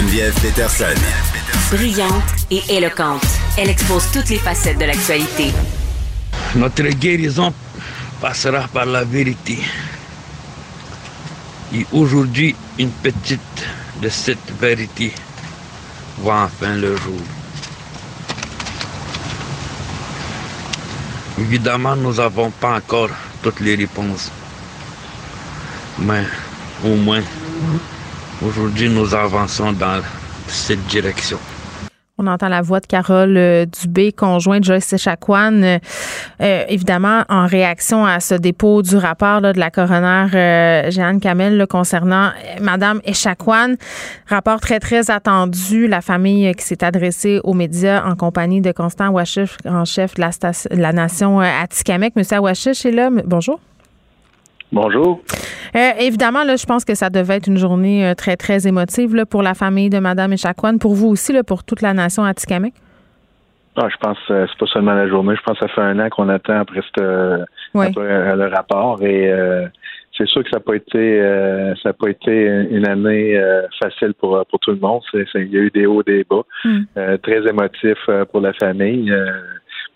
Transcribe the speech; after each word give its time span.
Geneviève 0.00 0.32
Peterson. 0.40 0.98
Brillante 1.70 2.46
et 2.50 2.62
éloquente, 2.70 3.26
elle 3.58 3.68
expose 3.68 4.10
toutes 4.10 4.30
les 4.30 4.38
facettes 4.38 4.78
de 4.78 4.86
l'actualité. 4.86 5.52
Notre 6.56 6.84
guérison 6.84 7.52
passera 8.18 8.66
par 8.68 8.86
la 8.86 9.04
vérité. 9.04 9.58
Et 11.74 11.84
aujourd'hui, 11.92 12.56
une 12.78 12.90
petite 12.90 13.66
de 14.00 14.08
cette 14.08 14.50
vérité 14.58 15.12
voit 16.16 16.44
enfin 16.44 16.76
le 16.76 16.96
jour. 16.96 17.20
Évidemment, 21.38 21.94
nous 21.94 22.14
n'avons 22.14 22.50
pas 22.50 22.76
encore 22.76 23.10
toutes 23.42 23.60
les 23.60 23.74
réponses. 23.74 24.30
Mais 25.98 26.24
au 26.86 26.96
moins, 26.96 27.22
aujourd'hui, 28.42 28.88
nous 28.88 29.14
avançons 29.14 29.72
dans 29.72 30.00
cette 30.46 30.84
direction. 30.86 31.38
On 32.22 32.26
entend 32.26 32.48
la 32.48 32.60
voix 32.60 32.80
de 32.80 32.86
Carole 32.86 33.34
euh, 33.38 33.64
Dubé, 33.64 34.12
conjointe 34.12 34.60
de 34.60 34.64
Joyce 34.66 34.92
Echaquan, 34.92 35.62
euh, 35.62 35.78
euh, 36.42 36.64
évidemment 36.68 37.22
en 37.30 37.46
réaction 37.46 38.04
à 38.04 38.20
ce 38.20 38.34
dépôt 38.34 38.82
du 38.82 38.96
rapport 38.96 39.40
là, 39.40 39.54
de 39.54 39.58
la 39.58 39.70
coroner 39.70 40.26
euh, 40.34 40.90
Jeanne 40.90 41.18
Kamel 41.18 41.56
là, 41.56 41.66
concernant 41.66 42.30
Madame 42.60 43.00
Echaquan. 43.04 43.76
Rapport 44.26 44.60
très, 44.60 44.80
très 44.80 45.10
attendu. 45.10 45.88
La 45.88 46.02
famille 46.02 46.54
qui 46.56 46.64
s'est 46.64 46.84
adressée 46.84 47.40
aux 47.42 47.54
médias 47.54 48.04
en 48.06 48.16
compagnie 48.16 48.60
de 48.60 48.72
Constant 48.72 49.08
Ouachif, 49.08 49.56
grand 49.64 49.86
chef 49.86 50.14
de 50.16 50.20
la, 50.20 50.32
station, 50.32 50.68
de 50.70 50.80
la 50.80 50.92
nation 50.92 51.40
Atikamek. 51.40 52.16
Monsieur 52.16 52.40
Ouachif 52.40 52.84
est 52.84 52.90
là. 52.90 53.08
Bonjour. 53.24 53.60
Bonjour. 54.72 55.22
Euh, 55.76 55.90
évidemment, 56.00 56.44
là, 56.44 56.56
je 56.56 56.66
pense 56.66 56.84
que 56.84 56.94
ça 56.94 57.10
devait 57.10 57.36
être 57.36 57.46
une 57.46 57.56
journée 57.58 58.06
euh, 58.06 58.14
très, 58.14 58.36
très 58.36 58.66
émotive 58.66 59.14
là, 59.14 59.24
pour 59.26 59.42
la 59.42 59.54
famille 59.54 59.90
de 59.90 59.98
Madame 59.98 60.32
Echaquan, 60.32 60.78
pour 60.78 60.94
vous 60.94 61.08
aussi, 61.08 61.32
là, 61.32 61.42
pour 61.44 61.64
toute 61.64 61.80
la 61.82 61.94
nation 61.94 62.24
Atikamek. 62.24 62.74
Ah, 63.76 63.88
je 63.88 63.96
pense 63.98 64.18
que 64.26 64.46
c'est 64.46 64.58
pas 64.58 64.66
seulement 64.66 64.94
la 64.94 65.08
journée. 65.08 65.34
Je 65.36 65.42
pense 65.42 65.58
que 65.58 65.66
ça 65.66 65.72
fait 65.72 65.80
un 65.80 65.98
an 66.00 66.08
qu'on 66.10 66.28
attend 66.28 66.58
après, 66.60 66.80
cette, 66.82 67.02
euh, 67.02 67.44
Oui. 67.74 67.86
après, 67.86 68.02
euh, 68.04 68.34
le 68.36 68.46
rapport 68.48 69.00
et 69.02 69.30
euh, 69.32 69.66
c'est 70.18 70.26
sûr 70.26 70.42
que 70.42 70.50
ça 70.50 70.56
n'a 70.56 70.60
pas 70.60 70.74
été 70.74 70.98
euh, 71.20 71.72
ça 71.76 71.90
a 71.90 71.92
pas 71.92 72.08
été 72.08 72.46
une 72.70 72.86
année 72.86 73.38
euh, 73.38 73.62
facile 73.80 74.12
pour 74.14 74.36
euh, 74.36 74.42
pour 74.50 74.58
tout 74.58 74.72
le 74.72 74.78
monde. 74.78 75.02
Il 75.14 75.52
y 75.52 75.56
a 75.56 75.60
eu 75.60 75.70
des 75.70 75.86
hauts, 75.86 76.02
des 76.02 76.24
bas, 76.28 76.42
Mm. 76.64 76.80
Euh, 76.98 77.16
très 77.18 77.46
émotif 77.48 77.96
euh, 78.08 78.24
pour 78.24 78.40
la 78.40 78.52
famille. 78.54 79.10
Euh, 79.10 79.30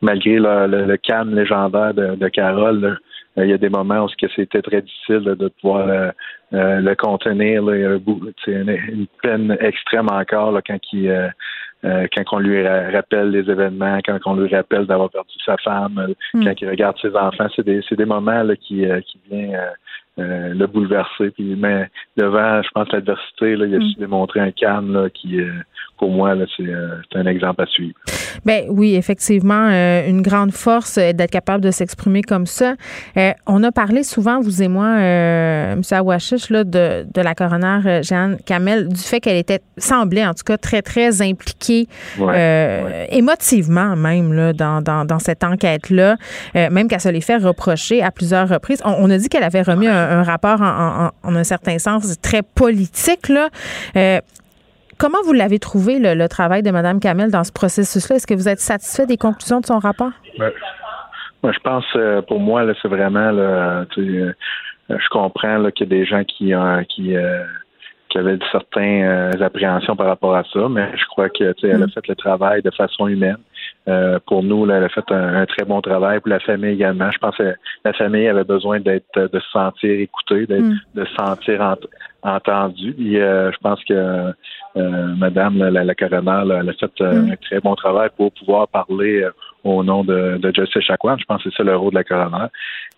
malgré 0.01 0.35
le, 0.37 0.67
le, 0.69 0.85
le 0.87 0.97
calme 0.97 1.35
légendaire 1.35 1.93
de, 1.95 2.15
de 2.15 2.29
Carole, 2.29 2.85
euh, 2.85 2.95
il 3.37 3.49
y 3.49 3.53
a 3.53 3.59
des 3.59 3.69
moments 3.69 4.05
où 4.05 4.09
c'était 4.37 4.63
très 4.63 4.83
difficile 4.83 5.21
de 5.25 5.49
pouvoir 5.61 5.89
euh, 5.89 6.11
euh, 6.53 6.81
le 6.81 6.95
contenir. 6.95 7.63
Là, 7.65 7.77
il 7.77 7.83
y 7.83 7.87
a 7.87 7.97
une, 8.61 8.69
une 8.93 9.07
peine 9.23 9.57
extrême 9.61 10.09
encore 10.11 10.53
là, 10.53 10.61
quand 10.67 10.79
il 10.93 11.09
euh, 11.11 11.29
euh, 11.85 12.07
quand 12.17 12.23
on 12.33 12.39
lui 12.39 12.67
ra- 12.67 12.91
rappelle 12.91 13.31
les 13.31 13.51
événements, 13.51 13.99
quand 14.07 14.19
on 14.25 14.37
lui 14.37 14.49
rappelle 14.55 14.87
d'avoir 14.87 15.11
perdu 15.11 15.35
sa 15.45 15.57
femme, 15.59 15.99
euh, 15.99 16.15
Mm. 16.33 16.45
quand 16.45 16.61
il 16.63 16.69
regarde 16.71 16.97
ses 17.03 17.15
enfants, 17.15 17.47
c'est 17.55 17.65
des, 17.67 17.83
c'est 17.89 17.97
des 17.97 18.07
moments 18.07 18.43
là, 18.43 18.57
qui, 18.57 18.87
euh, 18.87 19.01
qui 19.03 19.21
viennent 19.29 19.55
euh, 19.55 19.71
euh, 20.21 20.55
le 20.55 20.67
bouleverser. 20.67 21.31
Puis, 21.33 21.57
mais 21.59 21.89
devant, 22.17 22.63
je 22.63 22.69
pense, 22.75 22.91
l'adversité, 22.91 23.57
là, 23.57 23.67
il 23.67 23.75
a 23.75 23.79
Mm. 23.79 23.89
su 23.91 23.99
démontrer 23.99 24.41
un 24.41 24.51
calme 24.53 24.95
là, 24.95 25.11
qui, 25.11 25.41
euh, 25.41 25.51
pour 25.99 26.11
moi, 26.11 26.35
là, 26.35 26.47
c'est, 26.57 26.67
euh, 26.67 26.97
c'est 27.13 27.19
un 27.19 27.27
exemple 27.27 27.61
à 27.63 27.67
suivre. 27.67 27.99
Ben 28.45 28.65
oui, 28.69 28.95
effectivement, 28.95 29.69
euh, 29.71 30.07
une 30.09 30.23
grande 30.23 30.53
force 30.53 30.99
euh, 30.99 31.13
d'être 31.13 31.31
capable 31.31 31.63
de 31.65 31.71
s'exprimer 31.71 32.23
comme 32.23 32.47
ça. 32.47 32.75
Euh, 33.17 33.33
on 33.47 33.63
a 33.63 33.73
parlé 33.73 34.03
souvent, 34.03 34.41
vous 34.41 34.63
et 34.63 34.69
moi, 34.69 34.87
euh, 34.87 35.73
M. 35.73 35.83
Awashish, 35.91 36.51
là, 36.51 36.65
de, 36.65 37.07
de 37.13 37.21
la 37.21 37.35
coroner 37.35 38.03
Jeanne 38.03 38.37
Kamel, 38.45 38.89
du 38.89 39.01
fait 39.01 39.21
qu'elle 39.21 39.37
était, 39.37 39.61
semblait 39.79 40.27
en 40.27 40.35
tout 40.35 40.45
cas, 40.45 40.57
très, 40.59 40.83
très 40.83 41.23
impliquée, 41.23 41.89
Ouais, 42.19 42.35
euh, 42.37 42.85
ouais. 42.85 43.09
émotivement 43.13 43.97
même, 43.97 44.33
là, 44.33 44.53
dans, 44.53 44.83
dans, 44.83 45.05
dans 45.05 45.19
cette 45.19 45.43
enquête-là, 45.45 46.17
euh, 46.57 46.71
même 46.71 46.89
qu'elle 46.89 47.01
se 47.01 47.09
les 47.09 47.21
fait 47.21 47.37
reprocher 47.39 48.03
à 48.03 48.11
plusieurs 48.11 48.49
reprises. 48.49 48.81
On, 48.85 48.95
on 48.99 49.11
a 49.11 49.19
dit 49.19 49.29
qu'elle 49.29 49.43
avait 49.45 49.63
remis 49.63 49.87
un, 49.89 50.21
un 50.21 50.23
rapport 50.23 50.61
en, 50.61 50.67
en- 50.67 51.05
en- 51.07 51.11
en 51.33 51.37
un 51.37 51.45
certain 51.45 51.79
sens 51.79 52.15
très 52.23 52.43
politique, 52.43 53.29
là. 53.29 53.49
Comment 54.99 55.19
vous 55.25 55.33
l'avez 55.33 55.59
trouvé, 55.59 55.99
le, 55.99 56.15
le 56.15 56.29
travail 56.29 56.63
de 56.63 56.71
Mme 56.71 57.01
Kamel 57.01 57.31
dans 57.31 57.45
ce 57.45 57.53
processus-là? 57.53 58.17
Est-ce 58.17 58.27
que 58.27 58.35
vous 58.35 58.49
êtes 58.49 58.61
satisfait 58.61 59.07
des 59.07 59.17
conclusions 59.17 59.61
de 59.61 59.67
son 59.67 59.79
rapport? 59.79 60.11
Moi, 60.39 61.53
je 61.53 61.59
pense, 61.61 61.85
euh, 61.97 62.23
pour 62.23 62.41
moi, 62.41 62.65
c'est 62.81 62.89
vraiment, 62.89 63.31
là, 63.31 63.85
euh, 63.99 64.33
je 64.89 65.09
comprends 65.11 65.71
qu'il 65.71 65.87
y 65.91 65.95
a 65.95 65.99
des 65.99 66.07
gens 66.07 66.25
qui, 66.25 66.55
euh, 66.55 66.83
qui, 66.85 67.15
qui 68.09 68.19
avaient 68.19 68.39
certaines 68.53 69.05
euh, 69.05 69.31
appréhensions 69.45 69.97
par 69.97 70.07
rapport 70.07 70.35
à 70.37 70.45
ça, 70.53 70.69
mais 70.71 70.89
je 70.97 71.05
crois 71.07 71.29
que, 71.29 71.53
tu 71.53 71.61
sais, 71.61 71.69
elle 71.75 71.83
a 71.83 71.87
Mm. 71.87 71.91
fait 71.91 72.09
le 72.09 72.15
travail 72.15 72.63
de 72.63 72.71
façon 72.71 73.09
humaine. 73.09 73.37
Euh, 73.87 74.19
pour 74.27 74.43
nous, 74.43 74.65
là, 74.65 74.77
elle 74.79 74.85
a 74.85 74.89
fait 74.89 75.05
un, 75.11 75.43
un 75.43 75.47
très 75.47 75.65
bon 75.65 75.81
travail. 75.83 76.19
Pour 76.21 76.31
la 76.31 76.41
famille 76.41 76.71
également, 76.73 77.11
je 77.11 77.19
pense 77.19 77.37
que 77.37 77.55
la 77.85 77.93
famille 77.93 78.27
avait 78.29 78.45
besoin 78.45 78.81
d'être, 78.81 79.29
de 79.31 79.39
se 79.41 79.51
sentir 79.51 80.01
écoutée, 80.01 80.47
Mm. 80.49 80.75
de 80.95 81.05
se 81.05 81.15
sentir 81.15 81.61
ent- 81.61 81.87
entendue. 82.23 82.95
Et, 82.99 83.21
euh, 83.21 83.53
je 83.53 83.59
pense 83.59 83.83
que 83.85 84.33
euh, 84.77 85.15
Madame 85.17 85.59
la, 85.59 85.71
la, 85.71 85.85
la 85.85 85.95
coroner, 85.95 86.45
là, 86.47 86.59
elle 86.63 86.71
a 86.71 86.73
fait 86.73 87.01
euh, 87.03 87.13
Mm. 87.23 87.31
un 87.33 87.37
très 87.37 87.61
bon 87.61 87.75
travail 87.75 88.09
pour 88.17 88.33
pouvoir 88.33 88.69
parler 88.69 89.23
euh, 89.23 89.31
au 89.65 89.83
nom 89.83 90.05
de, 90.05 90.37
de 90.39 90.55
Jesse 90.55 90.81
Chacoan. 90.81 91.19
Je 91.19 91.25
pense 91.25 91.43
que 91.43 91.51
c'est 91.51 91.57
ça 91.57 91.65
le 91.65 91.77
rôle 91.77 91.91
de 91.91 91.97
la 91.97 92.05
coroner. 92.05 92.47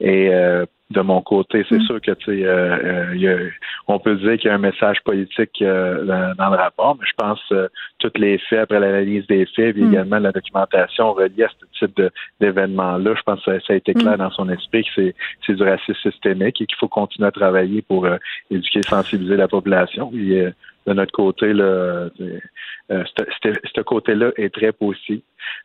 Et 0.00 0.28
euh, 0.34 0.66
de 0.90 1.00
mon 1.00 1.20
côté, 1.20 1.64
c'est 1.68 1.78
Mm. 1.78 1.86
sûr 1.86 2.00
que 2.00 2.12
tu 2.12 2.24
sais, 2.26 2.44
euh, 2.44 3.12
euh, 3.14 3.50
on 3.88 3.98
peut 3.98 4.14
dire 4.16 4.36
qu'il 4.38 4.48
y 4.48 4.50
a 4.50 4.54
un 4.54 4.58
message 4.58 4.98
politique 5.04 5.60
euh, 5.60 6.04
dans, 6.34 6.50
le 6.50 6.56
rapport, 6.56 6.96
mais 7.00 7.06
je 7.08 7.14
pense 7.16 7.40
euh, 7.50 7.68
tous 7.98 8.12
les 8.16 8.38
faits 8.38 8.60
après 8.60 8.78
l'analyse 8.78 9.26
des 9.26 9.46
faits, 9.46 9.74
puis 9.74 9.82
Mm. 9.84 9.92
également 9.92 10.18
la 10.20 10.30
documentation 10.32 11.12
reliée 11.12 11.44
à 11.44 11.48
ce 11.78 11.86
type 11.86 12.00
d'événement-là, 12.40 13.14
je 13.16 13.22
pense 13.22 13.44
que 13.44 13.58
ça, 13.60 13.72
a 13.72 13.76
été 13.76 13.94
clair 13.94 14.14
Mm. 14.14 14.18
dans 14.18 14.30
son 14.30 14.48
esprit 14.48 14.84
que 14.84 14.90
c'est 14.94 15.14
c'est 15.44 15.54
du 15.54 15.62
racisme 15.62 15.94
systémique 16.10 16.60
et 16.60 16.66
qu'il 16.66 16.78
faut 16.78 16.88
continuer 16.88 17.28
à 17.28 17.32
travailler 17.32 17.82
pour 17.82 18.06
éduquer, 18.50 18.82
sensibiliser 18.84 19.36
la 19.36 19.48
population. 19.48 20.12
Et, 20.14 20.48
de 20.86 20.92
notre 20.92 21.12
côté, 21.12 21.52
là, 21.52 21.64
euh, 21.64 22.08
ce- 22.90 23.80
côté-là 23.80 24.30
est 24.36 24.54
très 24.54 24.72
positif. 24.72 25.20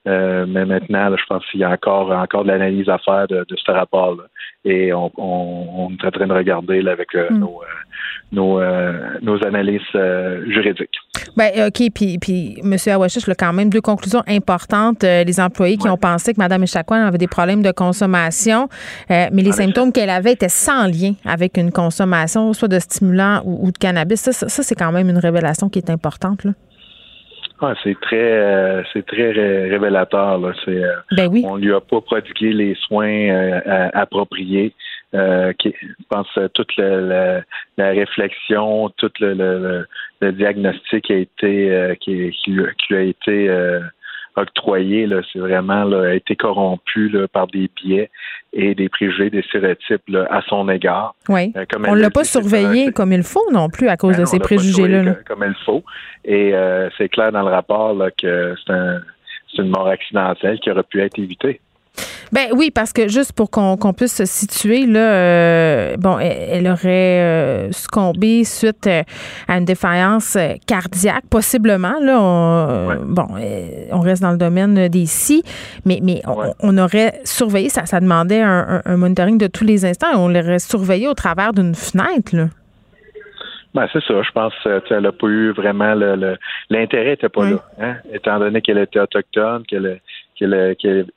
Euh, 0.07 0.45
mais 0.47 0.65
maintenant, 0.65 1.09
là, 1.09 1.15
je 1.17 1.25
pense 1.25 1.45
qu'il 1.47 1.59
y 1.59 1.63
a 1.63 1.69
encore, 1.71 2.11
encore 2.11 2.43
de 2.43 2.49
l'analyse 2.49 2.89
à 2.89 2.97
faire 2.99 3.27
de, 3.27 3.45
de 3.47 3.55
ce 3.55 3.71
rapport-là. 3.71 4.23
Et 4.65 4.93
on, 4.93 5.11
on, 5.17 5.67
on 5.87 5.89
est 5.91 6.05
en 6.05 6.11
train 6.11 6.27
de 6.27 6.33
regarder 6.33 6.81
là, 6.81 6.91
avec 6.91 7.13
euh, 7.15 7.29
Mm. 7.31 7.39
nos, 7.39 7.61
euh, 7.61 7.65
nos, 8.31 8.59
euh, 8.59 8.93
nos 9.21 9.43
analyses 9.45 9.81
euh, 9.95 10.43
juridiques. 10.49 10.97
Ben, 11.37 11.51
OK, 11.67 11.89
puis, 11.93 12.17
puis 12.19 12.57
M. 12.63 12.75
Awashish, 12.93 13.27
là, 13.27 13.35
quand 13.35 13.53
même, 13.53 13.69
deux 13.69 13.81
conclusions 13.81 14.23
importantes. 14.27 15.03
Euh, 15.03 15.23
les 15.23 15.39
employés 15.39 15.77
qui 15.77 15.85
Ouais. 15.85 15.89
ont 15.93 15.97
pensé 15.97 16.33
que 16.33 16.39
Mme 16.39 16.63
Echaquan 16.63 17.07
avait 17.07 17.17
des 17.17 17.27
problèmes 17.27 17.61
de 17.61 17.71
consommation, 17.71 18.67
euh, 19.09 19.27
mais 19.31 19.41
les 19.41 19.49
En 19.49 19.53
symptômes 19.53 19.91
qu'elle 19.91 20.09
avait 20.09 20.33
étaient 20.33 20.49
sans 20.49 20.85
lien 20.87 21.13
avec 21.25 21.57
une 21.57 21.71
consommation, 21.71 22.53
soit 22.53 22.67
de 22.67 22.79
stimulants 22.79 23.41
ou, 23.45 23.67
ou 23.67 23.71
de 23.71 23.77
cannabis. 23.77 24.21
Ça, 24.21 24.31
ça, 24.31 24.49
ça, 24.49 24.63
c'est 24.63 24.75
quand 24.75 24.91
même 24.91 25.09
une 25.09 25.17
révélation 25.19 25.69
qui 25.69 25.79
est 25.79 25.89
importante. 25.89 26.43
Là. 26.43 26.51
Ah, 27.63 27.75
c'est 27.83 27.95
très, 28.01 28.15
euh, 28.17 28.81
c'est 28.91 29.05
très 29.05 29.31
ré- 29.31 29.69
révélateur. 29.69 30.39
Là. 30.39 30.51
C'est, 30.65 30.71
euh, 30.83 30.93
Ben 31.15 31.27
oui. 31.31 31.43
on 31.47 31.57
lui 31.57 31.71
a 31.71 31.79
pas 31.79 32.01
prodigué 32.01 32.53
les 32.53 32.75
soins 32.87 33.07
euh, 33.07 33.89
appropriés. 33.93 34.73
Euh, 35.13 35.51
qui, 35.59 35.75
je 35.81 35.87
pense 36.09 36.27
euh, 36.37 36.47
toute 36.53 36.73
le- 36.77 37.09
le- 37.09 37.43
la 37.77 37.89
réflexion, 37.89 38.89
tout 38.95 39.11
le, 39.19 39.33
le, 39.33 39.85
le- 40.21 40.31
diagnostic 40.31 41.11
a 41.11 41.15
été 41.15 41.69
euh, 41.69 41.95
qui, 41.95 42.31
qui 42.31 42.57
qui 42.87 42.95
a 42.95 43.01
été 43.01 43.49
euh, 43.49 43.81
octroyé, 44.37 45.07
c'est 45.33 45.39
vraiment 45.39 45.83
là, 45.83 46.11
a 46.11 46.13
été 46.13 46.35
corrompu 46.37 47.09
là, 47.09 47.27
par 47.27 47.47
des 47.47 47.69
biais 47.75 48.09
et 48.53 48.73
des 48.75 48.87
préjugés, 48.87 49.29
des 49.29 49.41
stéréotypes 49.41 50.07
là, 50.07 50.27
à 50.29 50.41
son 50.43 50.69
égard. 50.69 51.13
Oui. 51.27 51.51
Euh, 51.57 51.65
comme 51.69 51.85
On 51.89 51.93
l'a 51.93 52.09
pas 52.09 52.23
surveillé 52.23 52.87
un- 52.87 52.91
comme 52.91 53.11
il 53.11 53.23
faut 53.23 53.51
non 53.51 53.69
plus 53.69 53.89
à 53.89 53.97
cause 53.97 54.13
ben 54.13 54.19
de 54.19 54.23
non, 54.23 54.31
ces 54.31 54.39
préjugés-là. 54.39 55.15
Comme 55.27 55.43
il 55.45 55.55
faut. 55.65 55.83
Et 56.23 56.53
euh, 56.53 56.89
c'est 56.97 57.09
clair 57.09 57.31
dans 57.33 57.41
le 57.43 57.51
rapport 57.51 57.93
là, 57.93 58.09
que 58.11 58.55
c'est 58.65 58.71
un, 58.73 59.01
c'est 59.53 59.61
une 59.61 59.69
mort 59.69 59.87
accidentelle 59.87 60.59
qui 60.59 60.71
aurait 60.71 60.83
pu 60.83 61.01
être 61.01 61.19
évitée. 61.19 61.59
Ben 62.31 62.47
oui, 62.53 62.71
parce 62.73 62.93
que 62.93 63.09
juste 63.09 63.33
pour 63.33 63.51
qu'on 63.51 63.93
puisse 63.93 64.15
se 64.15 64.25
situer, 64.25 64.85
là, 64.85 64.99
euh, 64.99 65.97
bon, 65.97 66.17
elle, 66.17 66.65
aurait 66.67 67.19
euh, 67.19 67.71
succombé 67.73 68.45
suite 68.45 68.87
euh, 68.87 69.03
à 69.49 69.57
une 69.57 69.65
défaillance 69.65 70.37
cardiaque, 70.65 71.25
possiblement. 71.29 71.99
Là, 71.99 72.21
on, 72.21 72.95
bon, 73.03 73.27
on 73.91 73.99
reste 73.99 74.21
dans 74.21 74.31
le 74.31 74.37
domaine 74.37 74.87
des 74.87 75.05
si, 75.07 75.43
mais, 75.85 75.99
mais 76.01 76.21
on, 76.61 76.77
aurait 76.77 77.19
surveillé, 77.25 77.67
ça, 77.67 77.85
ça 77.85 77.99
demandait 77.99 78.41
un, 78.41 78.81
monitoring 78.95 79.37
de 79.37 79.47
tous 79.47 79.65
les 79.65 79.83
instants, 79.83 80.11
et 80.13 80.15
on 80.15 80.29
l'aurait 80.29 80.59
surveillé 80.59 81.09
au 81.09 81.13
travers 81.13 81.51
d'une 81.51 81.75
fenêtre. 81.75 82.33
Là. 82.33 82.45
Ben, 83.73 83.87
c'est 83.91 84.03
ça. 84.03 84.21
Je 84.21 84.31
pense 84.31 84.53
qu'elle 84.87 85.03
n'a 85.03 85.11
pas 85.11 85.27
eu 85.27 85.51
vraiment 85.51 85.95
le. 85.95 86.37
L'intérêt 86.69 87.11
n'était 87.11 87.29
pas 87.29 87.49
là. 87.49 87.57
Hein? 87.79 87.95
Étant 88.13 88.39
donné 88.39 88.61
qu'elle 88.61 88.77
était 88.77 88.99
autochtone, 88.99 89.63
qu'elle 89.65 90.01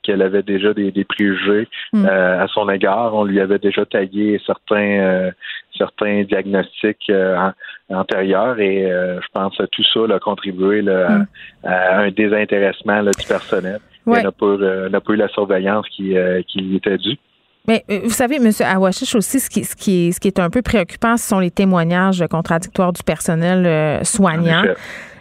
qu'elle 0.03 0.21
avait 0.21 0.43
déjà 0.43 0.73
des, 0.73 0.91
préjugés 1.03 1.67
mm. 1.93 2.05
euh, 2.05 2.43
à 2.43 2.47
son 2.47 2.69
égard. 2.69 3.13
On 3.13 3.23
lui 3.23 3.39
avait 3.39 3.59
déjà 3.59 3.85
taillé 3.85 4.39
certains 4.45 4.99
euh, 4.99 5.31
certains 5.77 6.23
diagnostics 6.23 7.09
euh, 7.09 7.51
antérieurs 7.89 8.59
et 8.59 8.87
je 8.87 9.27
pense 9.33 9.57
que 9.57 9.63
tout 9.63 9.83
ça 9.93 10.15
a 10.15 10.19
contribué 10.19 10.81
mm. 10.81 11.25
à, 11.63 11.99
un 11.99 12.11
désintéressement 12.11 13.03
du 13.03 13.27
personnel. 13.27 13.79
Ouais. 14.05 14.21
n'a 14.21 14.31
pas, 14.31 14.45
eu 14.45 15.15
la 15.15 15.27
surveillance 15.29 15.87
qui, 15.89 16.15
qui 16.47 16.59
lui 16.59 16.75
était 16.77 16.97
due. 16.97 17.17
Mais 17.67 17.83
vous 18.03 18.11
savez, 18.11 18.35
M. 18.35 18.51
Awashish 18.59 19.15
aussi, 19.15 19.39
ce 19.39 19.49
qui, 19.49 19.63
ce, 19.63 19.75
qui 19.75 20.07
est, 20.07 20.11
ce 20.11 20.19
qui 20.19 20.27
est 20.27 20.39
un 20.39 20.49
peu 20.49 20.61
préoccupant, 20.61 21.17
ce 21.17 21.27
sont 21.27 21.39
les 21.39 21.51
témoignages 21.51 22.23
contradictoires 22.29 22.93
du 22.93 23.03
personnel 23.03 24.05
soignant. 24.05 24.63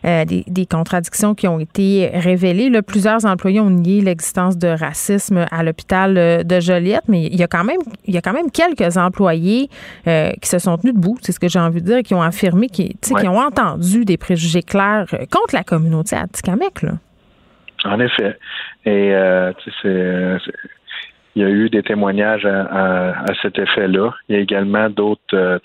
Euh, 0.04 0.26
des, 0.26 0.66
contradictions 0.66 1.34
qui 1.34 1.48
ont 1.48 1.58
été 1.58 2.10
révélées. 2.12 2.68
Là, 2.68 2.82
plusieurs 2.82 3.24
employés 3.24 3.60
ont 3.60 3.70
nié 3.70 4.02
l'existence 4.02 4.58
de 4.58 4.68
racisme 4.68 5.46
à 5.50 5.62
l'hôpital 5.62 6.18
euh, 6.18 6.42
de 6.42 6.60
Joliette, 6.60 7.04
mais 7.08 7.24
il 7.24 7.36
y 7.36 7.42
a 7.42 7.46
quand 7.46 7.64
même, 7.64 7.80
il 8.04 8.12
y 8.12 8.18
a 8.18 8.20
quand 8.20 8.34
même 8.34 8.50
quelques 8.50 8.98
employés 8.98 9.70
euh, 10.06 10.32
qui 10.42 10.48
se 10.50 10.58
sont 10.58 10.76
tenus 10.76 10.94
debout, 10.94 11.16
c'est 11.22 11.32
ce 11.32 11.40
que 11.40 11.48
j'ai 11.48 11.58
envie 11.58 11.80
de 11.80 11.86
dire, 11.86 12.02
qui 12.02 12.12
ont 12.12 12.20
affirmé, 12.20 12.68
qui, 12.68 12.98
qui 13.00 13.28
ont 13.28 13.38
entendu 13.38 14.04
des 14.04 14.18
préjugés 14.18 14.62
clairs 14.62 15.06
contre 15.30 15.54
la 15.54 15.64
communauté 15.64 16.16
Atikamek. 16.16 16.82
Là. 16.82 16.92
En 17.86 17.98
effet. 17.98 18.36
Et 18.84 19.14
c'est 19.82 20.38
il 21.36 21.42
y 21.42 21.44
a 21.44 21.48
eu 21.48 21.68
des 21.68 21.82
témoignages 21.82 22.46
à, 22.46 23.24
cet 23.42 23.58
effet-là. 23.58 24.12
Il 24.28 24.36
y 24.36 24.38
a 24.38 24.42
également 24.42 24.88
d'autres 24.88 25.20
euh, 25.34 25.58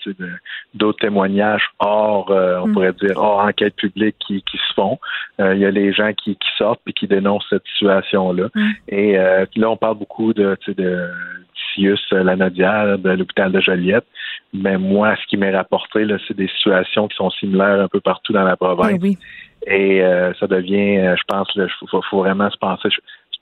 d'autres 0.74 0.98
témoignages 0.98 1.68
hors, 1.78 2.30
euh, 2.30 2.58
on 2.62 2.68
mm. 2.68 2.72
pourrait 2.72 2.92
dire, 2.94 3.16
hors 3.16 3.40
enquête 3.40 3.76
publique 3.76 4.16
qui, 4.18 4.42
qui 4.42 4.56
se 4.56 4.74
font. 4.74 4.98
Euh, 5.40 5.54
il 5.54 5.60
y 5.60 5.64
a 5.64 5.70
les 5.70 5.92
gens 5.92 6.12
qui, 6.12 6.34
qui 6.34 6.48
sortent 6.58 6.80
et 6.88 6.92
qui 6.92 7.06
dénoncent 7.06 7.46
cette 7.50 7.66
situation-là. 7.78 8.48
Mm. 8.54 8.70
Et 8.88 9.16
là, 9.16 9.70
on 9.70 9.76
parle 9.76 9.98
beaucoup 9.98 10.32
de, 10.32 10.56
de 10.66 11.08
Sius 11.72 12.04
Lanaudière, 12.10 12.98
de 12.98 13.10
l'hôpital 13.10 13.52
de 13.52 13.60
Joliette. 13.60 14.06
Mais 14.52 14.76
moi, 14.76 15.14
ce 15.22 15.26
qui 15.28 15.36
m'est 15.36 15.54
rapporté, 15.54 16.04
c'est 16.26 16.36
des 16.36 16.48
situations 16.48 17.06
qui 17.06 17.16
sont 17.16 17.30
similaires 17.30 17.80
un 17.80 17.88
peu 17.88 18.00
partout 18.00 18.32
dans 18.32 18.42
la 18.42 18.56
province. 18.56 18.98
oui. 19.00 19.18
Et 19.66 20.02
ça 20.40 20.46
devient, 20.46 21.14
je 21.16 21.22
pense, 21.28 21.46
il 21.54 21.68
faut, 21.90 22.00
faut, 22.00 22.20
vraiment 22.20 22.50
se 22.50 22.56
penser 22.56 22.88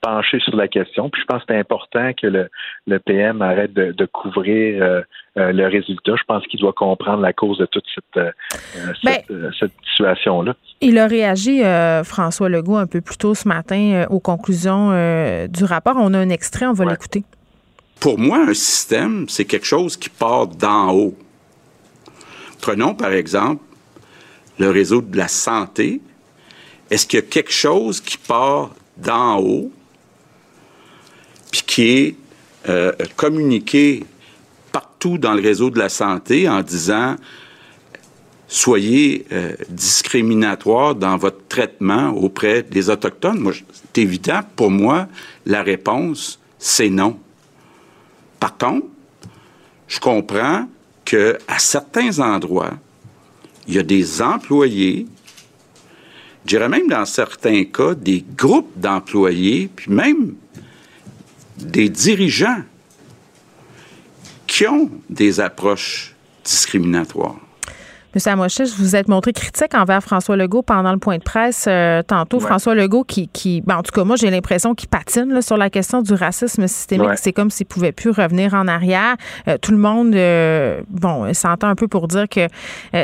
pencher 0.01 0.39
sur 0.41 0.57
la 0.57 0.69
question. 0.69 1.11
Puis 1.11 1.23
je 1.23 1.27
pense 1.27 1.41
que 1.41 1.47
c'est 1.49 1.59
important 1.59 2.13
que 2.21 2.27
le, 2.27 2.49
le 2.87 2.99
PM 2.99 3.43
arrête 3.43 3.73
de, 3.73 3.93
de 3.93 4.07
couvrir 4.07 4.83
euh, 4.83 5.01
euh, 5.37 5.53
le 5.53 5.67
résultat. 5.67 6.15
Je 6.17 6.25
pense 6.25 6.47
qu'il 6.47 6.61
doit 6.61 6.73
comprendre 6.73 7.23
la 7.23 7.33
cause 7.33 7.59
de 7.59 7.67
toute 7.67 7.85
cette, 7.95 8.17
euh, 8.17 8.31
cette, 9.03 9.27
ben, 9.29 9.51
cette 9.59 9.73
situation-là. 9.91 10.55
Il 10.81 10.99
a 10.99 11.07
réagi, 11.07 11.63
François 12.05 12.49
Legault, 12.49 12.77
un 12.77 12.87
peu 12.87 13.01
plus 13.01 13.19
tôt 13.19 13.35
ce 13.35 13.49
matin 13.49 14.07
aux 14.11 14.21
conclusions 14.21 14.91
du 15.49 15.65
rapport. 15.65 15.97
On 15.99 16.15
a 16.15 16.19
un 16.19 16.29
extrait, 16.29 16.67
on 16.67 16.73
va 16.73 16.85
l'écouter. 16.85 17.25
Pour 18.01 18.17
moi, 18.19 18.39
un 18.49 18.55
système, 18.55 19.29
c'est 19.29 19.45
quelque 19.45 19.67
chose 19.67 19.97
qui 19.97 20.09
part 20.09 20.47
d'en 20.47 20.93
haut. 20.93 21.17
Prenons 22.61 22.95
par 22.95 23.13
exemple 23.13 23.63
le 24.59 24.71
réseau 24.71 25.01
de 25.01 25.17
la 25.17 25.29
santé. 25.29 26.01
Est-ce 26.91 27.07
qu'il 27.07 27.19
y 27.19 27.23
a 27.23 27.27
quelque 27.27 27.53
chose 27.53 28.01
qui 28.01 28.17
part 28.17 28.71
d'en 28.97 29.41
haut? 29.41 29.73
Qui 31.79 31.91
est 31.91 32.17
euh, 32.69 32.91
communiqué 33.15 34.03
partout 34.73 35.17
dans 35.17 35.35
le 35.35 35.41
réseau 35.41 35.71
de 35.71 35.79
la 35.79 35.89
santé 35.89 36.49
en 36.49 36.61
disant 36.61 37.15
soyez 38.49 39.27
euh, 39.31 39.53
discriminatoire 39.69 40.97
dans 40.97 41.17
votre 41.17 41.47
traitement 41.49 42.09
auprès 42.09 42.65
des 42.65 42.91
autochtones. 42.91 43.39
Moi, 43.39 43.53
c'est 43.53 44.03
évident 44.03 44.41
pour 44.57 44.73
moi 44.73 45.07
la 45.47 45.63
réponse 45.63 46.41
c'est 46.59 46.91
non. 46.91 47.17
Par 48.41 48.59
contre, 48.59 48.89
je 49.87 50.01
comprends 50.01 50.69
que 51.05 51.39
à 51.47 51.61
certains 51.61 52.19
endroits, 52.19 52.75
il 53.69 53.75
y 53.75 53.79
a 53.79 53.85
des 53.85 54.21
employés, 54.21 55.07
je 56.45 56.49
dirais 56.49 56.69
même 56.69 56.89
dans 56.89 57.05
certains 57.05 57.63
cas 57.63 57.95
des 57.95 58.25
groupes 58.37 58.73
d'employés, 58.75 59.71
puis 59.77 59.93
même 59.93 60.35
des 61.59 61.89
dirigeants 61.89 62.63
qui 64.47 64.67
ont 64.67 64.91
des 65.11 65.41
approches 65.41 66.15
discriminatoires. 66.45 67.37
Monsieur 68.37 68.65
vous 68.79 68.97
êtes 68.97 69.09
montré 69.09 69.33
critique 69.33 69.75
envers 69.75 70.03
François 70.03 70.37
Legault 70.37 70.63
pendant 70.63 70.93
le 70.93 70.99
point 70.99 71.19
de 71.19 71.23
presse 71.23 71.67
euh, 71.69 72.03
tantôt. 72.03 72.41
François 72.41 72.75
Legault 72.75 73.05
qui, 73.05 73.29
qui 73.29 73.61
ben, 73.61 73.77
en 73.77 73.83
tout 73.83 73.93
cas, 73.93 74.05
moi, 74.05 74.17
j'ai 74.17 74.31
l'impression 74.31 74.75
qu'il 74.75 74.89
patine 74.89 75.41
sur 75.41 75.57
la 75.57 75.71
question 75.71 76.03
du 76.03 76.15
racisme 76.15 76.67
systémique. 76.67 77.17
C'est 77.17 77.33
comme 77.33 77.51
s'il 77.51 77.67
pouvait 77.67 77.93
plus 77.93 78.11
revenir 78.11 78.55
en 78.55 78.67
arrière. 78.69 79.17
Euh, 79.47 79.57
tout 79.59 79.73
le 79.73 79.79
monde, 79.79 80.15
euh, 80.15 80.81
bon, 80.89 81.33
s'entend 81.33 81.69
un 81.69 81.75
peu 81.75 81.89
pour 81.89 82.09
dire 82.09 82.29
que 82.29 82.49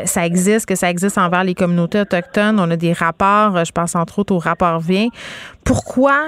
ça 0.05 0.27
existe, 0.27 0.67
que 0.67 0.75
ça 0.75 0.91
existe 0.91 1.19
envers 1.19 1.45
les 1.45 1.55
communautés 1.55 2.01
autochtones. 2.01 2.59
On 2.59 2.71
a 2.71 2.77
des 2.77 2.93
rapports, 2.93 3.65
je 3.65 3.73
pense 3.73 3.95
entre 3.95 4.19
autres 4.19 4.35
au 4.35 4.39
rapport 4.39 4.81
Vient. 4.81 5.09
Pourquoi, 5.65 6.19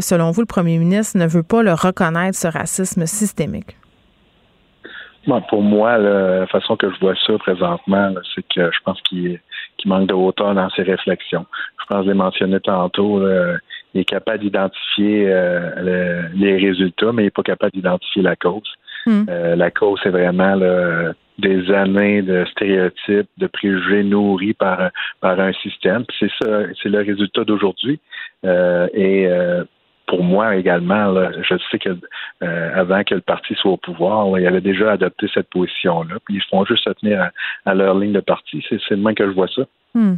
selon 0.00 0.30
vous, 0.30 0.40
le 0.40 0.46
premier 0.46 0.78
ministre 0.78 1.18
ne 1.18 1.26
veut 1.26 1.42
pas 1.42 1.62
le 1.62 1.72
reconnaître, 1.72 2.38
ce 2.38 2.48
racisme 2.48 3.06
systémique? 3.06 3.76
Pour 5.48 5.62
moi, 5.62 5.98
la 5.98 6.46
façon 6.46 6.76
que 6.76 6.90
je 6.90 6.98
vois 7.00 7.14
ça 7.26 7.36
présentement, 7.38 8.14
c'est 8.34 8.42
que 8.48 8.70
je 8.72 8.78
pense 8.84 9.00
qu'il 9.02 9.38
manque 9.84 10.08
de 10.08 10.14
hauteur 10.14 10.54
dans 10.54 10.70
ses 10.70 10.82
réflexions. 10.82 11.46
Je 11.80 11.86
pense 11.86 11.98
que 11.98 12.04
je 12.04 12.08
l'ai 12.08 12.14
mentionné 12.14 12.60
tantôt, 12.60 13.22
il 13.94 14.02
est 14.02 14.04
capable 14.04 14.40
d'identifier 14.40 15.24
euh, 15.28 16.28
les 16.34 16.56
résultats, 16.56 17.12
mais 17.12 17.22
il 17.22 17.26
n'est 17.26 17.30
pas 17.30 17.42
capable 17.42 17.72
d'identifier 17.72 18.22
la 18.22 18.36
cause. 18.36 18.70
Hmm. 19.06 19.24
Euh, 19.28 19.56
la 19.56 19.70
cause, 19.70 19.98
c'est 20.02 20.10
vraiment 20.10 20.56
des 21.38 21.70
années 21.70 22.22
de 22.22 22.44
stéréotypes, 22.50 23.28
de 23.38 23.46
préjugés 23.46 24.02
nourris 24.02 24.54
par, 24.54 24.90
par 25.20 25.38
un 25.38 25.52
système. 25.52 26.04
C'est 26.18 26.30
ça, 26.40 26.62
c'est 26.82 26.88
le 26.88 26.98
résultat 26.98 27.44
d'aujourd'hui. 27.44 28.00
Euh, 28.44 28.88
et 28.92 29.28
pour 30.08 30.24
moi 30.24 30.56
également, 30.56 31.14
je 31.42 31.54
sais 31.70 31.78
que 31.78 31.90
euh, 32.42 32.70
avant 32.74 33.04
que 33.04 33.14
le 33.14 33.20
parti 33.20 33.54
soit 33.54 33.72
au 33.72 33.76
pouvoir, 33.76 34.38
il 34.38 34.46
avait 34.46 34.62
déjà 34.62 34.92
adopté 34.92 35.28
cette 35.32 35.50
position-là. 35.50 36.16
Puis 36.24 36.36
ils 36.36 36.42
font 36.50 36.64
juste 36.64 36.84
se 36.84 36.90
tenir 36.90 37.30
à, 37.66 37.74
leur 37.74 37.96
ligne 37.96 38.12
de 38.12 38.20
parti. 38.20 38.64
C'est 38.68 38.90
le 38.90 38.96
moins 38.96 39.14
que 39.14 39.26
je 39.26 39.32
vois 39.32 39.48
ça. 39.48 39.62
Hmm. 39.94 40.14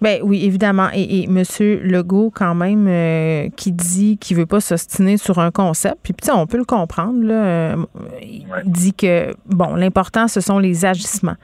Ben 0.00 0.20
oui, 0.22 0.44
évidemment. 0.44 0.88
Et, 0.92 1.20
et 1.20 1.24
M. 1.24 1.42
Legault, 1.82 2.30
quand 2.34 2.54
même, 2.54 2.86
euh, 2.88 3.48
qui 3.56 3.72
dit 3.72 4.18
qu'il 4.18 4.36
veut 4.36 4.46
pas 4.46 4.60
s'ostiner 4.60 5.16
sur 5.16 5.38
un 5.38 5.50
concept. 5.50 5.96
Puis, 6.02 6.14
on 6.32 6.46
peut 6.46 6.58
le 6.58 6.64
comprendre. 6.64 7.24
Là, 7.24 7.34
euh, 7.34 7.76
il 8.22 8.46
dit 8.64 8.92
que, 8.92 9.34
bon, 9.46 9.74
l'important, 9.74 10.28
ce 10.28 10.40
sont 10.40 10.58
les 10.58 10.84
agissements. 10.84 11.36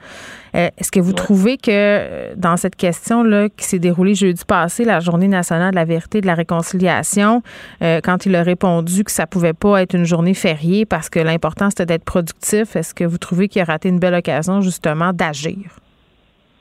Euh, 0.53 0.69
est-ce 0.77 0.91
que 0.91 0.99
vous 0.99 1.13
trouvez 1.13 1.57
que 1.57 2.35
dans 2.35 2.57
cette 2.57 2.75
question-là 2.75 3.49
qui 3.49 3.65
s'est 3.65 3.79
déroulée 3.79 4.15
jeudi 4.15 4.43
passé, 4.45 4.83
la 4.83 4.99
Journée 4.99 5.29
nationale 5.29 5.71
de 5.71 5.75
la 5.75 5.85
vérité 5.85 6.17
et 6.17 6.21
de 6.21 6.27
la 6.27 6.35
réconciliation, 6.35 7.41
quand 7.79 8.25
il 8.25 8.35
a 8.35 8.43
répondu 8.43 9.03
que 9.03 9.11
ça 9.11 9.27
pouvait 9.27 9.53
pas 9.53 9.81
être 9.81 9.95
une 9.95 10.05
journée 10.05 10.33
fériée 10.33 10.85
parce 10.85 11.09
que 11.09 11.19
l'important, 11.19 11.69
c'était 11.69 11.85
d'être 11.85 12.03
productif, 12.03 12.75
est-ce 12.75 12.93
que 12.93 13.05
vous 13.05 13.17
trouvez 13.17 13.47
qu'il 13.47 13.61
a 13.61 13.65
raté 13.65 13.89
une 13.89 13.99
belle 13.99 14.13
occasion, 14.13 14.61
justement, 14.61 15.13
d'agir? 15.13 15.57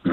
Je 0.04 0.10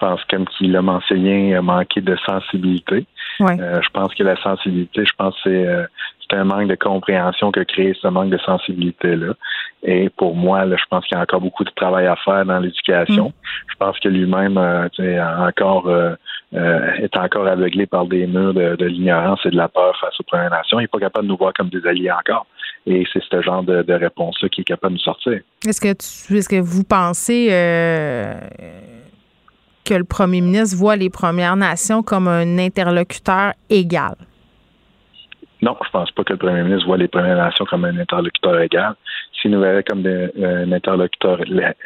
pense, 0.00 0.20
comme 0.28 0.46
qu'il 0.46 0.72
l'a 0.72 0.82
mentionné, 0.82 1.54
a 1.54 1.62
manqué 1.62 2.00
de 2.00 2.16
sensibilité. 2.26 3.06
Euh, 3.40 3.80
je 3.82 3.88
pense 3.90 4.14
que 4.14 4.22
la 4.22 4.36
sensibilité, 4.42 5.04
je 5.04 5.12
pense 5.16 5.34
que 5.42 5.50
euh, 5.50 5.86
c'est 6.20 6.36
un 6.36 6.44
manque 6.44 6.68
de 6.68 6.74
compréhension 6.74 7.50
que 7.52 7.60
crée 7.60 7.96
ce 8.00 8.08
manque 8.08 8.30
de 8.30 8.38
sensibilité-là. 8.38 9.34
Et 9.82 10.10
pour 10.10 10.34
moi, 10.34 10.64
je 10.66 10.84
pense 10.90 11.06
qu'il 11.06 11.16
y 11.16 11.18
a 11.18 11.22
encore 11.22 11.40
beaucoup 11.40 11.64
de 11.64 11.70
travail 11.70 12.06
à 12.06 12.16
faire 12.16 12.44
dans 12.44 12.58
l'éducation. 12.58 13.28
Mm. 13.28 13.32
Je 13.68 13.76
pense 13.78 13.98
que 13.98 14.08
lui-même 14.08 14.58
euh, 14.58 14.88
encore 15.46 15.90
est 16.52 17.16
encore 17.16 17.46
aveuglé 17.46 17.86
par 17.86 18.06
des 18.06 18.26
murs 18.26 18.52
de, 18.52 18.84
l'ignorance 18.84 19.40
et 19.44 19.50
de 19.50 19.56
la 19.56 19.68
peur 19.68 19.96
face 20.00 20.18
aux 20.18 20.24
Premières 20.24 20.50
Nations. 20.50 20.80
Il 20.80 20.82
n'est 20.82 20.88
pas 20.88 20.98
capable 20.98 21.26
de 21.26 21.30
nous 21.30 21.38
voir 21.38 21.52
comme 21.54 21.68
des 21.68 21.86
alliés 21.86 22.10
encore. 22.10 22.46
Et 22.86 23.06
c'est 23.12 23.22
ce 23.22 23.42
genre 23.42 23.62
de, 23.62 23.92
réponse-là 23.92 24.48
qui 24.48 24.62
est 24.62 24.64
capable 24.64 24.94
de 24.94 24.98
nous 24.98 25.04
sortir. 25.04 25.40
Est-ce 25.66 25.80
que 25.80 25.88
est-ce 25.88 26.48
que 26.48 26.60
vous 26.60 26.84
pensez 26.84 27.48
que 29.90 29.94
le 29.94 30.04
premier 30.04 30.40
ministre 30.40 30.76
voit 30.76 30.94
les 30.94 31.10
Premières 31.10 31.56
Nations 31.56 32.04
comme 32.04 32.28
un 32.28 32.58
interlocuteur 32.58 33.54
égal? 33.68 34.14
non, 35.62 35.76
je 35.84 35.90
pense 35.90 36.10
pas 36.12 36.24
que 36.24 36.32
le 36.32 36.38
premier 36.38 36.62
ministre 36.62 36.86
voit 36.86 36.96
les 36.96 37.08
Premières 37.08 37.36
Nations 37.36 37.66
comme 37.66 37.84
un 37.84 37.98
interlocuteur 37.98 38.60
égal. 38.60 38.94
S'il 39.32 39.50
nous 39.50 39.60
verrait 39.60 39.82
comme 39.82 40.06
un 40.06 40.72
interlocuteur 40.72 41.40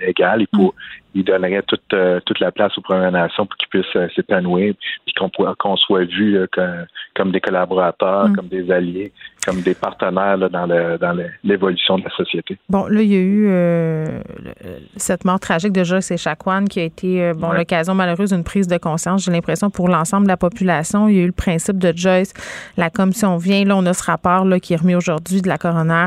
égal, 0.07 0.43
il, 0.43 0.49
pour, 0.49 0.75
il 1.15 1.25
donnerait 1.25 1.63
toute, 1.63 1.93
euh, 1.93 2.21
toute 2.27 2.41
la 2.41 2.51
place 2.53 2.77
aux 2.77 2.81
Premières 2.81 3.13
Nations 3.13 3.47
pour 3.47 3.57
qu'ils 3.57 3.69
puissent 3.69 3.97
euh, 3.97 4.09
s'épanouir, 4.15 4.75
puis 5.05 5.15
qu'on 5.15 5.31
qu'on 5.55 5.77
soit 5.77 6.05
vu 6.05 6.39
comme, 6.53 6.87
comme, 7.15 7.33
des 7.33 7.41
collaborateurs, 7.41 8.29
mm. 8.29 8.37
comme 8.37 8.49
des 8.49 8.71
alliés, 8.71 9.13
comme 9.45 9.61
des 9.61 9.75
partenaires 9.75 10.39
dans, 10.39 10.67
le, 10.67 10.99
dans 10.99 11.17
l'évolution 11.43 11.99
de 11.99 12.05
la 12.05 12.11
société. 12.11 12.59
Bon, 12.69 12.87
là, 12.87 13.03
il 13.03 13.13
y 13.13 13.17
a 13.17 13.21
eu 13.21 13.47
euh, 13.49 14.21
cette 14.97 15.25
mort 15.25 15.41
tragique 15.41 15.73
de 15.73 15.85
Joyce 15.85 16.11
Echaquan 16.11 16.65
qui 16.65 16.81
a 16.81 16.85
été 16.85 17.33
bon 17.37 17.53
l'occasion 17.53 17.95
malheureuse 17.95 18.31
d'une 18.31 18.45
prise 18.45 18.67
de 18.67 18.79
conscience. 18.79 19.25
J'ai 19.25 19.33
l'impression 19.33 19.71
pour 19.71 19.89
l'ensemble 19.89 20.25
de 20.25 20.33
la 20.33 20.37
population, 20.37 21.09
il 21.09 21.17
y 21.17 21.21
a 21.21 21.23
eu 21.23 21.27
le 21.27 21.33
principe 21.33 21.79
de 21.79 21.93
Joyce, 21.97 22.33
la 22.77 22.91
commission 22.91 23.37
vient, 23.37 23.65
là, 23.65 23.77
on 23.77 23.87
a 23.87 23.93
ce 23.93 24.05
rapport 24.05 24.45
là, 24.45 24.61
qui 24.61 24.75
est 24.75 24.77
remis 24.77 24.95
aujourd'hui 24.95 25.43
de 25.43 25.49
la 25.49 25.59
coroner 25.59 26.07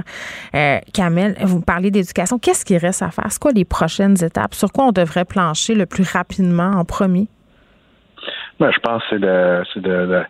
euh, 0.56 0.80
Kamel. 0.94 1.36
Vous 1.42 1.62
parlez 1.62 1.92
d'éducation. 1.92 2.40
Qu'est-ce 2.40 2.66
qui 2.66 2.78
reste 2.78 3.02
à 3.02 3.12
faire? 3.12 3.28
C'est 3.30 3.42
quoi 3.42 3.52
les 3.52 3.66
prochaines 3.66 4.22
étapes? 4.24 4.54
Sur 4.54 4.72
quoi 4.72 4.86
on 4.86 4.92
devrait 4.98 5.26
plancher 5.26 5.76
le 5.76 5.86
plus 5.86 6.10
rapidement 6.12 6.72
en 6.72 6.86
premier? 6.86 7.28
Ben, 8.60 8.72
je 8.72 8.80
pense 8.80 9.04
que 9.04 9.64
c'est 9.74 9.82
de, 9.82 10.24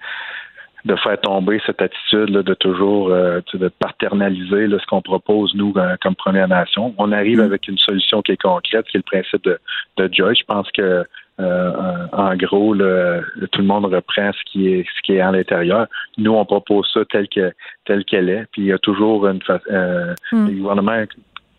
de, 0.85 0.95
faire 0.97 1.19
tomber 1.21 1.61
cette 1.65 1.81
attitude 1.81 2.31
de 2.31 2.53
toujours 2.53 3.09
euh, 3.09 3.39
de 3.53 3.69
paternaliser 3.69 4.67
ce 4.69 4.85
qu'on 4.87 5.01
propose, 5.01 5.53
nous, 5.55 5.73
euh, 5.77 5.95
comme 6.01 6.15
Première 6.15 6.47
Nation. 6.47 6.93
On 6.97 7.11
arrive 7.11 7.39
mm. 7.39 7.45
avec 7.45 7.67
une 7.67 7.77
solution 7.77 8.21
qui 8.21 8.33
est 8.33 8.41
concrète, 8.41 8.85
qui 8.87 8.97
est 8.97 8.99
le 8.99 9.03
principe 9.03 9.43
de, 9.43 9.59
de 9.97 10.09
Joyce. 10.13 10.39
Je 10.39 10.45
pense 10.45 10.69
que 10.71 11.05
euh, 11.39 12.07
en 12.13 12.35
gros, 12.35 12.73
tout 12.75 13.61
le 13.61 13.67
monde 13.67 13.85
reprend 13.85 14.31
ce 14.33 14.51
qui 14.51 14.69
est 14.69 14.83
ce 14.83 15.01
qui 15.03 15.13
est 15.13 15.21
à 15.21 15.31
l'intérieur. 15.31 15.87
Nous, 16.17 16.33
on 16.33 16.45
propose 16.45 16.89
ça 16.93 17.01
tel 17.09 17.27
que 17.29 17.53
tel 17.85 18.03
qu'elle 18.05 18.29
est. 18.29 18.45
Puis 18.51 18.63
il 18.63 18.67
y 18.67 18.73
a 18.73 18.79
toujours 18.79 19.27
une 19.27 19.39
euh, 19.71 20.15
mm. 20.31 20.47
le 20.47 20.53
gouvernement 20.53 21.03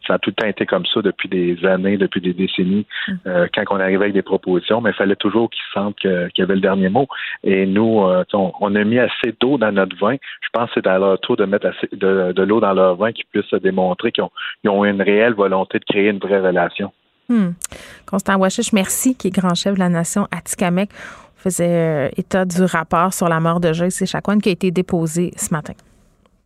ça 0.09 0.15
a 0.15 0.19
tout 0.19 0.31
le 0.31 0.35
temps 0.35 0.49
été 0.49 0.67
comme 0.67 0.87
ça 0.87 1.03
depuis 1.03 1.29
des 1.29 1.65
années, 1.65 1.97
depuis 1.97 2.21
des 2.21 2.33
décennies, 2.33 2.87
mm. 3.07 3.13
euh, 3.27 3.47
quand 3.55 3.63
on 3.71 3.79
arrivait 3.79 4.05
avec 4.05 4.15
des 4.15 4.23
propositions, 4.23 4.81
mais 4.81 4.91
il 4.91 4.97
fallait 4.97 5.17
toujours 5.17 5.51
qu'ils 5.51 5.63
sentent 5.73 5.97
qu'il 5.97 6.31
y 6.39 6.43
avait 6.43 6.55
le 6.55 6.61
dernier 6.61 6.89
mot. 6.89 7.07
Et 7.45 7.67
nous, 7.67 8.03
euh, 8.03 8.25
on, 8.33 8.75
a 8.75 8.85
mis 8.85 8.99
assez 8.99 9.35
d'eau 9.41 9.59
dans 9.59 9.71
notre 9.71 9.97
vin. 9.97 10.17
Je 10.41 10.49
pense 10.53 10.71
que 10.71 10.81
c'est 10.81 10.87
à 10.87 10.99
leur 10.99 11.21
tour 11.21 11.37
de 11.37 11.45
mettre 11.45 11.67
assez 11.67 11.89
de, 11.93 12.43
l'eau 12.43 12.61
dans 12.61 12.73
leur 12.73 12.97
vin 12.97 13.13
qui 13.13 13.25
puisse 13.31 13.47
se 13.47 13.57
démontrer 13.57 14.11
qu'ils 14.11 14.25
ont, 14.25 14.31
ont 14.67 14.85
une 14.85 15.03
réelle 15.03 15.35
volonté 15.35 15.79
de 15.79 15.85
créer 15.85 16.09
une 16.09 16.19
vraie 16.19 16.41
relation. 16.41 16.91
Hmm. 17.29 17.51
Constant 18.07 18.39
Washish, 18.39 18.73
merci, 18.73 19.15
qui 19.15 19.29
est 19.29 19.31
grand 19.31 19.55
chef 19.55 19.75
de 19.75 19.79
la 19.79 19.91
nation 19.91 20.27
Atikamek. 20.31 20.91
On 21.37 21.41
faisait 21.41 21.69
euh, 21.69 22.09
état 22.17 22.45
du 22.45 22.63
rapport 22.63 23.13
sur 23.13 23.29
la 23.29 23.39
mort 23.39 23.61
de 23.61 23.73
Joyce 23.73 24.01
Echaquan 24.03 24.39
qui 24.39 24.49
a 24.49 24.53
été 24.53 24.71
déposé 24.71 25.33
ce 25.37 25.53
matin. 25.53 25.75